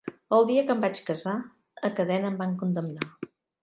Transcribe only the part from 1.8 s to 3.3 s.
a cadena em vaig condemnar.